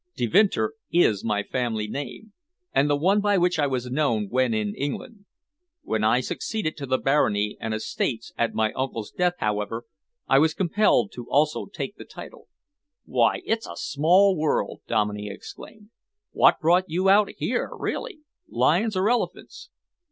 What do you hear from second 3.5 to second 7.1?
I was known when in England. When I succeeded to the